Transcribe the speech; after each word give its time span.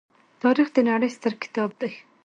تاریخ 0.41 0.67
د 0.73 0.77
نړۍ 0.89 1.09
ستر 1.17 1.33
کتاب 1.43 1.69
دی. 1.81 1.91